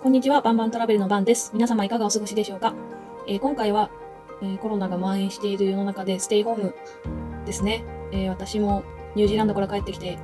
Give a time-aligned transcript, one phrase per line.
[0.00, 1.50] こんにちは、バンバントラベルのバンです。
[1.52, 2.72] 皆様いかがお過ごしでしょうか、
[3.26, 3.90] えー今回は、
[4.40, 6.74] えーコロナが蔓延している世の中でステイホーム
[7.44, 7.82] ですね。
[8.12, 8.84] えー私も
[9.16, 10.16] ニュージーランドから帰ってきて、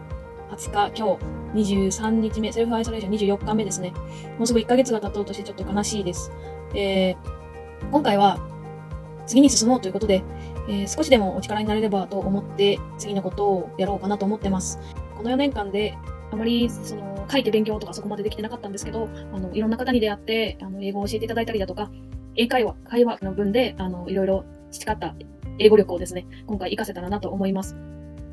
[0.52, 1.18] 20日、今
[1.54, 3.92] 日、23日目、セルフアイソレーション24日目ですね。
[4.38, 6.30] もうすぐ1ヶ月が経とうとしてちょっと悲しいです。
[6.72, 7.16] え
[7.90, 8.38] 今回は、
[9.26, 10.22] 次に進もうということで、
[10.68, 14.78] え少しでもお力になれればと思って、次のことをやろうかなと思ってます。
[15.16, 15.98] この4年間で、
[16.34, 21.90] あまりその書いて勉強とかそこまでできてなかったんですけど、あのいろんな方に出会ってあの英語を教えていただいたりだとか、
[22.36, 25.14] 英会話、会話の分であのいろいろ培った
[25.58, 27.76] 英語力をですね、今回活かせたらなと思います。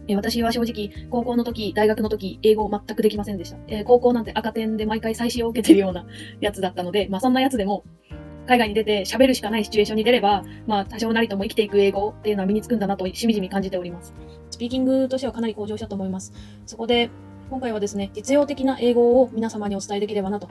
[0.08, 3.58] え私は正直、高校の時、大学の時、英語全くできませんでした。
[3.68, 6.06] え高校なんて赤点で毎回再試を受けてるような
[6.40, 7.84] やつだったので、まあそんなやつでも、
[8.48, 14.14] 海外に出て喋るしかないシチュエーションに出れば、まあ多少なりとも生きていく英語っていうのは身につくんだなとしみじみ感じております。
[14.50, 16.34] スピーキングとしてはかなり向上したと思います。
[16.66, 17.12] そこで、
[17.52, 20.48] 今回はですね、実用的な英語を皆様にお伝えできればなと。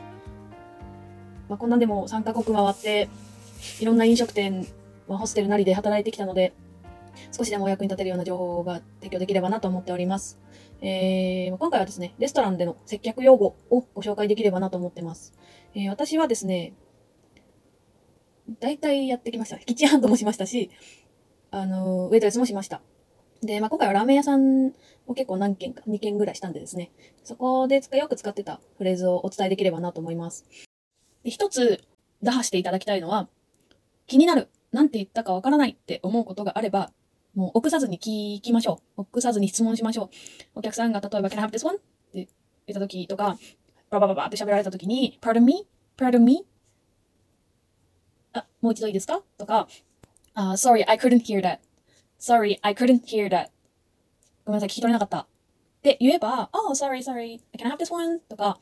[1.49, 3.09] まあ、こんなんでも3カ国回って、
[3.81, 4.67] いろんな飲食店、
[5.09, 6.53] まあ、ホステルなりで働いてきたので、
[7.33, 10.39] 少しでもお役に立てるような情報が提供できればなと思っております。
[10.83, 15.33] えー今回はですね、レストランでの接客用語をご紹介できればなと思ってます。
[15.75, 16.75] えー私はですね、
[18.61, 19.59] 大体やってきました。
[19.59, 20.69] キッチンハンドもしましたし、
[21.51, 22.83] あの、ウェイトレスもしました。
[23.43, 24.73] で、まあ、今回はラーメン屋さん
[25.07, 26.91] を結構何件か、2件ぐらいしたんでですね、
[27.25, 30.45] そこで使よく使ってたフレーズをお伝えできればなと思います。
[31.25, 31.83] で一つ
[32.23, 33.29] 打破していただきたいのは、
[34.07, 36.93] 気になる、なんて言ったかわからないって思うことがあれば、
[37.35, 39.03] もう臆さずに聞きましょう。
[39.03, 40.09] 臆さずに質問しましょう。
[40.57, 41.77] お客さんが例えば、Can I have this one?
[41.77, 42.29] って言っ
[42.75, 43.39] た時とか、
[43.89, 45.67] ババババって喋られた時に、Pardon me?
[45.97, 46.45] Pardon me?
[48.33, 49.23] あ、もう一度いいですか？
[49.39, 49.67] とか、
[50.35, 51.59] あ、Sorry, I couldn't hear that.
[52.21, 53.49] Sorry, I couldn't hear that.
[54.45, 55.21] ごめんなさい、聞き取れなかった。
[55.21, 55.27] っ
[55.83, 58.21] て言えば、Oh, sorry, sorry, I can I have this one?
[58.29, 58.59] とか、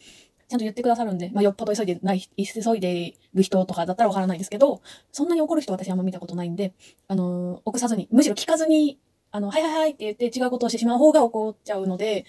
[0.49, 6.73] ちゃんと言ってくださるんで、まあ、よっぽど急いでない、急いでる人とかだったらわからないですけど、そんなに怒る人は私あんま見たことないんで、
[7.09, 9.01] あのー、臆さずに、むしろ聞かずに、
[9.33, 12.27] あの、はいはいはいって言って違うことをしてしまう方が怒っちゃうので、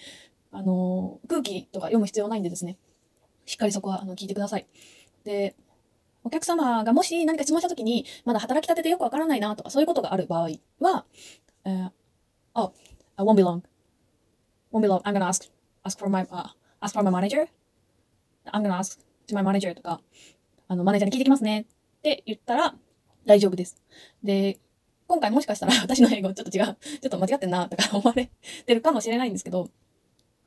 [0.51, 2.79] あの、空気とか読む必要ないんでですね、
[3.45, 4.66] しっかりそこは、あの、聞いてください。
[5.23, 5.56] で、
[6.29, 11.06] お客様がもし何か質問したときに、まだ働きたてでよくわからないなとか、そういうことがある場合は、
[11.66, 11.91] えー、
[12.53, 12.72] oh,
[13.17, 13.63] I won't be long.
[14.72, 15.01] won't be long.
[15.01, 15.50] I'm gonna ask,
[15.84, 16.50] ask for my, uh,
[16.81, 17.47] ask for my manager.
[18.53, 20.01] I'm gonna ask to my manager とか、
[20.68, 21.66] あの、マネージャーに聞いてきますねっ
[22.03, 22.75] て言ったら
[23.25, 23.81] 大丈夫です。
[24.23, 24.59] で、
[25.07, 28.29] 今回もしかしたら 私の英語ちょっと違う、ちょっと間違ってんなとか 思われ
[28.68, 29.69] てるかもしれないんですけど、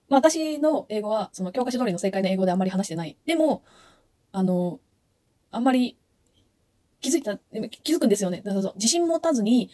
[0.08, 3.16] まあ私の英語はその教科書通りの正解の英語であんまり話してない。
[3.26, 3.64] でも、
[4.30, 4.78] あの、
[5.52, 5.96] あんまり
[7.00, 7.36] 気づいた、
[7.82, 8.38] 気づくんですよね。
[8.38, 9.70] だからそう自信持たずに、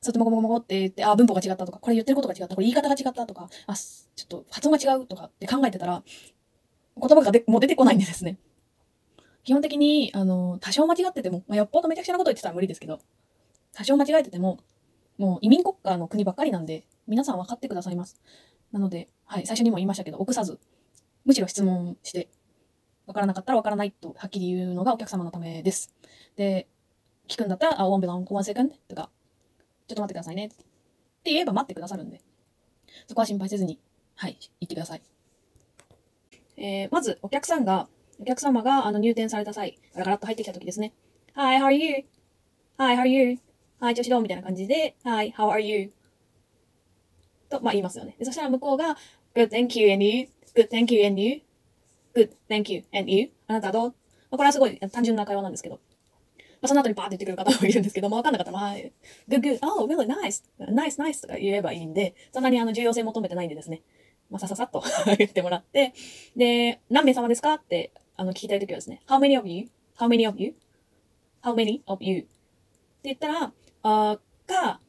[0.00, 6.02] そうやってもごもごもって言って、あ、文法が違ったとか、これ言ってることが違った、これ言い方が違ったとか、あ、ちょっと発音が違うとかって考えてたら、
[7.00, 8.38] 言葉がでもう出てこないんでですね。
[9.44, 12.98] 基本的に、あの、多少間違ってても、まあ、よっぽどめちゃくちゃなこと言ってたら無理ですけど、
[13.72, 14.58] 多少間違えてても、
[15.18, 18.20] もう移民国家の国ばっかりなんで、皆さん分かってくださいます。
[18.72, 20.58] なので、はい、最初にも言いましたけど、臆さず、
[21.24, 22.28] むしろ質問して、
[23.06, 25.94] 分からなかったら分からないとはっきり言うのがお客様のためです。
[26.36, 26.66] で、
[27.28, 29.10] 聞くんだったら、あ、won't be long, one second とか、
[29.88, 30.46] ちょっと待ってくださいね。
[30.46, 32.20] って言えば待ってくださるんで、
[33.06, 33.78] そこは心配せずに、
[34.16, 35.02] はい、言ってください。
[36.56, 37.88] えーまず、お客さんが、
[38.20, 40.92] お客様があの入店された際、ガラガラッと入ってきた時ですね。
[41.34, 42.04] Hi, how are you?
[42.78, 43.38] Hi, how are you?
[43.80, 44.22] Hi, 調子どう？
[44.22, 45.92] みたいな感じで、Hi, how are you?
[47.48, 48.16] と、まあ言いますよね。
[48.18, 48.96] でそしたら向こうが、
[49.34, 50.28] Good, thank you, and you?
[50.54, 51.40] Good, thank you, and you?
[52.14, 53.30] Good, thank you, and you?
[53.48, 53.94] あなたどう、ま
[54.32, 55.76] あ、これはすごい単純な会話なんですけど。
[55.76, 58.92] まあ、その後にバーって言ってくる方もいるんですけど、まあ、わかんなかったら、まあ、はい
[59.28, 63.82] good, good, oh, really nice, nice, nice とか言えばいいんで、そんなにあの重要性求めてないんでですね。
[64.30, 64.82] まあ、さささっと
[65.18, 65.92] 言ってもらって、
[66.36, 67.54] で、何名様ですか？
[67.54, 72.20] って、あの、聞きたいときはですね、how many of you?how many of you?how many of you?
[72.20, 72.28] って
[73.04, 74.80] 言ったら、あか、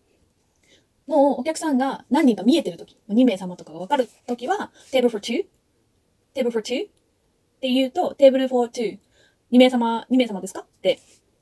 [1.08, 6.88] もうお客さんが何人か見えてるとき、2名様とかがわかるときは、table for two?table for two?
[7.66, 9.00] って言うと、table for two。
[9.52, 10.62] 2名様、2名様ですか？
[10.62, 11.00] って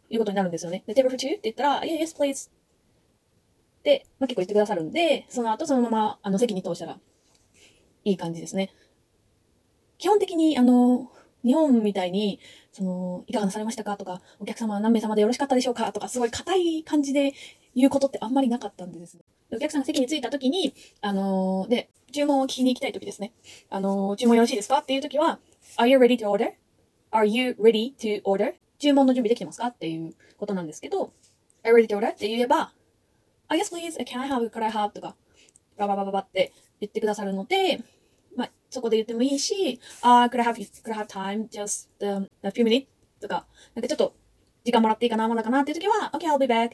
[0.10, 0.84] いうことになるんですよね。
[0.88, 1.31] で、table for two?
[1.31, 2.50] って言ったら、yeah, yes, please.
[2.50, 6.98] って、まあ、結構言ってくださるんで、その後そのまま、あの、席に通したら、
[8.06, 8.70] いい感じですね。
[9.98, 11.10] 基本的に、あの、
[11.44, 12.40] 日本みたいに、
[12.72, 13.98] その、いかがなされましたか？
[13.98, 15.92] とか、お客様は何名様でよろしかったでしょうか？
[15.92, 17.34] とか、すごい硬い感じで
[17.75, 19.24] 言うことってあんまりなかったんでですね。
[19.50, 23.34] でお客さんが席に着いた時に、あので、注文を聞きに行きたい時ですね。
[23.70, 24.78] あの注文よろしいですか？
[24.80, 25.40] っていう時は、
[25.77, 28.54] Are you ready to order?Are you ready to order?
[28.80, 31.13] 注文の準備できてますかっていうことなんですけど、
[31.63, 32.10] Are you ready to order?
[32.10, 32.74] って言えば、
[33.48, 34.92] あ、yes please, can I have, could I have?
[34.92, 35.15] とか、
[35.77, 37.81] バババババって言ってくださるので、
[38.36, 42.88] まあ、そこで言ってもいいし、あ、uh, could I have, could I have time just、um, a few minutes?
[43.21, 44.13] とか、なんかちょっと
[44.63, 46.71] 時間もらっていいかな、まだかなっていう時は、OK, I'll be back.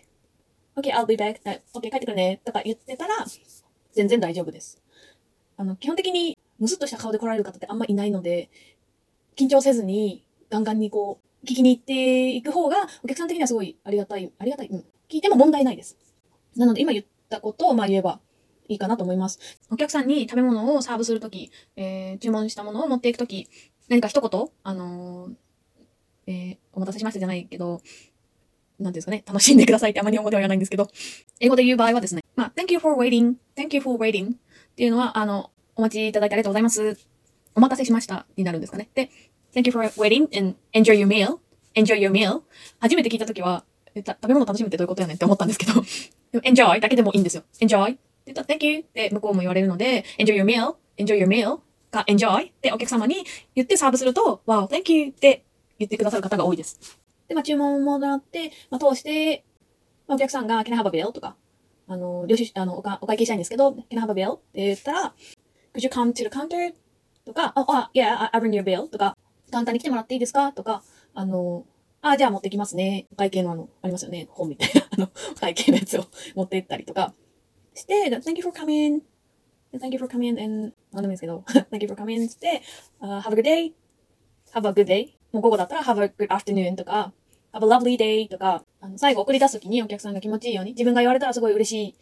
[0.75, 1.39] OK, I'll be back.
[1.73, 2.41] OK, 帰ってくるね。
[2.43, 3.25] とか言ってたら、
[3.93, 4.81] 全然大丈夫です。
[5.57, 8.49] あの、基本的に、むすっとした顔で来られる方ってあんまいないので、
[9.39, 14.79] 緊張せずに、ガンガンにこう、聞きに行っていく方が、お客さん的にはすごいありがたい、ありがたい、うん。
[15.07, 15.97] 聞いても問題ないです。
[16.57, 18.19] なので、今言ったことを、まあ言えば
[18.67, 19.39] いいかなと思います。
[19.71, 23.47] お客さんに食べ物をサーブするとき、えー、注文したものを持っていくとき、
[23.87, 25.33] 何か一言、あのー、
[26.27, 27.81] えー、お待たせしましたじゃないけど、
[28.77, 30.87] なんですかね、楽しんでくださいってあまり日本語では言わないんですけど、
[31.39, 34.37] 英語で言う場合はですね、まあ、thank you for waiting, thank you for waiting っ
[34.75, 37.08] ていうのは、あの、お待ちいただいてありがとうございます。
[37.59, 38.89] お待たせしましたになるんですかね。
[38.95, 39.09] で、
[39.53, 41.39] thank you for waiting and enjoy your meal,
[41.75, 42.41] enjoy your meal
[42.79, 45.73] 初めて聞いたときは、食べ物楽しむってどういうことやねんって思ったんですけど、
[46.39, 47.43] enjoy だけでもいいんですよ。
[47.59, 51.59] enjoy って言ったら thank you って向こうも言われるので、enjoy your meal, enjoy your meal
[51.91, 53.25] が enjoy ってお客様に
[53.55, 55.43] 言ってサーブすると、wow, thank you って
[55.79, 56.79] 言ってくださる方が多いです。
[57.27, 59.43] で、まあ注文もらって、まあ通して、
[60.07, 61.11] まあ、お客さんが can I have a bill?
[61.11, 61.35] とか、
[61.89, 64.35] あの、領収、あのおか、お会計したいんですけど、can I have a bill?
[64.35, 65.13] って言ったら、
[65.73, 66.73] could you come to the counter?
[67.25, 69.17] とか、あ、あ、yeah, I bring your bill とか、
[69.51, 70.51] 簡単に来てもらっていいですか？
[70.53, 70.83] とか、
[71.13, 71.65] あの、
[72.01, 73.07] あ、じゃあ持ってきますね。
[73.17, 74.27] 会計のあの、ありますよね。
[74.31, 76.05] 本みたいな、あの、会計のやつを
[76.35, 77.13] 持って行ったりとか
[77.73, 79.01] して、thank you for coming.
[79.73, 82.61] Thank you for coming and, なんでもいいですけど、 thank you for coming って、
[83.01, 83.73] uh, have a good day.
[84.53, 85.07] have a good day.
[85.31, 87.11] もう午後だったら have a good afternoon とか、
[87.53, 91.95] have a lovely day とか、あの、最後送り出すときにお客さんが気持ちいいように、自分が言われたらすごい嬉しい、い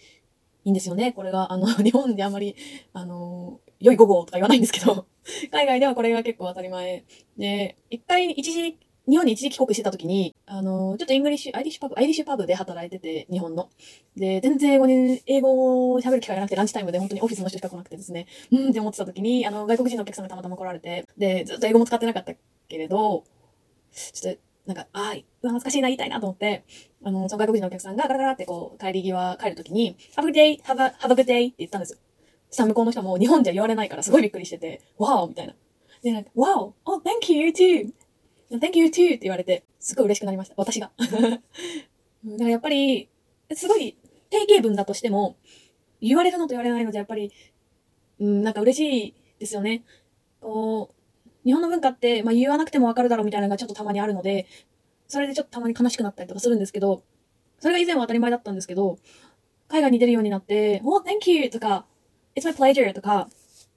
[0.65, 1.11] いんですよね。
[1.13, 2.55] これが、あの、日本であまり、
[2.93, 5.05] あの、良い午後とか言わないんですけど、
[5.51, 7.03] 海外ではこれが結構当たり前。
[7.37, 8.77] で、一回、一時、
[9.09, 13.69] 日本に一時帰国してた時に、あの、ちょっとイングリッシュ、アイリッシュパブ、アイリッシュパブで働いてて、日本の。
[14.17, 22.33] で、全然英語に、英語を喋る機会がなくて、ランチタイムで本当にオフィスの人しか来なくてですね、うんって思ってた時に、あの、外国人のお客さんがたまたま来られて、で、ずっと英語も使ってなかった
[22.67, 23.23] けれど、
[23.93, 26.65] ちょっと、なんか、ああ、懐かしいな、言いたいなと思って、
[27.01, 31.99] あの、その外国人のお客さんがガラガラってこう、帰り際、帰るときに、have a good day, have a, have a good day って言ったんですよ。
[32.49, 35.27] した向こうの人も日本じゃ言われないからすごいびっくりしてて、wow!
[35.27, 35.53] みたいな。
[36.01, 36.73] で、なんか、wow!
[36.85, 37.91] Oh, thank you, too!
[38.51, 38.89] Thank you too!
[38.89, 40.55] って言われて、すごい嬉しくなりました。
[40.57, 40.91] 私が。
[40.97, 41.41] だか
[42.23, 43.09] らやっぱり、
[43.53, 43.97] すごい
[44.29, 45.37] 定型文だとしても、
[46.01, 47.31] 言われるのと言われないのじゃやっぱり、
[48.19, 49.83] うん、なんか嬉しいですよね。
[50.41, 54.47] こう、日本の文化って、まあ言わなくてもわかるだろうみたいなのがちょっとたまにあるので、
[55.07, 57.03] それでちょっとたまに悲しくなったりとかするんですけど、
[57.59, 58.97] それが以前は当たり前だったんですけど、
[59.67, 61.49] 海外に出るようになって、Oh, thank you!
[61.49, 61.85] とか、
[62.37, 62.93] It's my pleasure!
[62.93, 63.27] とか、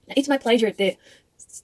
[0.09, 0.71] It's my pleasure!
[0.71, 0.99] って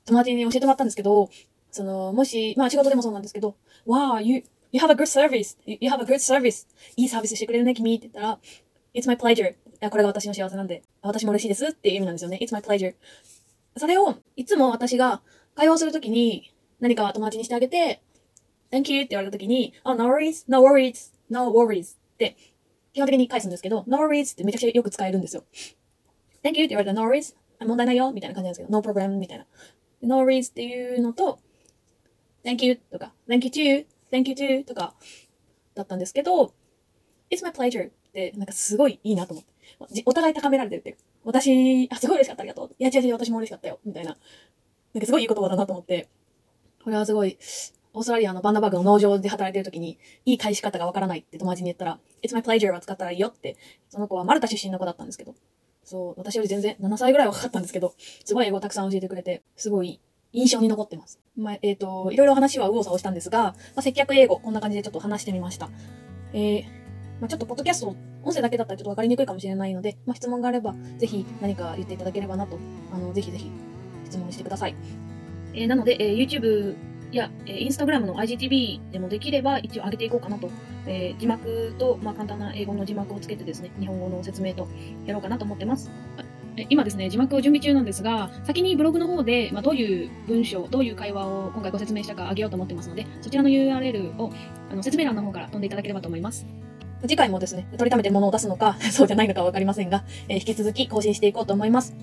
[0.06, 1.30] 友達に教えてもらったんですけど、
[1.70, 3.56] その、もし、まあ仕事でもそうなんですけど、
[3.86, 5.58] Wow, you, you have a good service!
[5.68, 6.68] You have a good service!
[6.96, 8.40] いいサービスしてくれるね、君って言ったら、
[8.96, 9.54] It's my pleasure!
[9.92, 12.40] これが私の幸せなんで、私も嬉しいですっていう意味なんですよね。
[12.42, 12.96] It's my pleasure!
[13.76, 15.22] それを、いつも私が
[15.54, 18.02] 会話するときに何か友達にしてあげて、
[18.72, 22.36] Thank you って言われたときに、oh, no worries, no worries, no worries って
[22.94, 25.44] 基本的に返すんですけど、no worries ってめちゃくちゃよく使えるんですよ。
[26.48, 29.46] Thank you って言われたら no worries 問題ないよみたいな感じなんですけど、no problem みたいな。
[30.02, 31.40] no worries っていうのと、
[32.46, 34.94] thank you とか、thank you too, thank you too とか
[35.76, 36.54] だったんですけど、
[37.30, 40.04] it's my pleasure ってなんかすごいいいなと思って。
[40.06, 40.98] お互い高められてるって。
[41.26, 42.76] 私、あ、すごい嬉しかった、ありがとう。
[42.80, 43.80] いや、違う違う、私も嬉しかったよ。
[43.84, 44.18] みたいな。
[44.94, 46.08] なんかすごいいい言葉だなと思って。
[46.82, 47.38] これはすごい、
[47.94, 53.58] オーストラリアのバンダバーグの農場で働いてる時に、いい返し方がわからないって友達に言ったら、It's my pleasure は使ったらいいよって、
[53.90, 55.36] その子はマルタ出身の子だったんですけど、
[55.88, 60.02] そう、私より全然7歳ぐらい若かったんですけど、すごい英語をたくさん教えてくれて、すごい
[60.34, 61.22] 印象に残ってます。
[61.38, 65.70] まあ、えっ、ー、と、いろいろ話は右往左往したんですが、まあ、接客英語、こんな感じでちょっと話してみました。
[66.34, 66.64] えー、
[67.22, 72.60] まあ、ちょっとポッドキャスト、音声だけだったらちょっとわかりにくいかもしれないので、まあ、質問があれば、ぜひ何か言っていただければなと、
[72.94, 73.50] あの、ぜひぜひ
[74.04, 74.76] 質問してください。
[75.54, 76.76] えー、なので、えー、YouTube
[77.16, 80.50] や、えー、Instagram の IGTV でもできれば一応上げていこうかなと、
[80.86, 84.68] えー、字幕と、まあ、簡単な英語の字幕をつけてですね、日本語の説明と
[85.06, 85.92] やろうかなと思ってます。
[86.70, 94.32] 今ですね、字幕を準備中なんですが、先にブログの方で、まあ、どういう文章、どういう会話を今回ご説明したかあげようと思ってますので、そちらの URL を
[94.72, 96.48] あの説明欄の方から飛んでいただければと思います。
[97.04, 101.96] 次回もですね、取りためて物を出すのか、そうじゃないのかわかりませんが、えー、引き続き更新していこうと思います。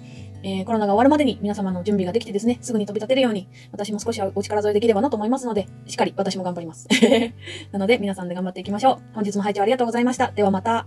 [0.45, 6.87] えー、コロナが終わるまでに皆様の準備ができてですね、すぐに飛び立てるように、私も少しはお力添えできればなと思いますので、しっかり私も頑張ります。
[7.73, 9.15] なので、皆さんで頑張っていきましょう。
[9.15, 10.31] 本日も拝聴ありがとうございました。
[10.33, 10.87] ではまた。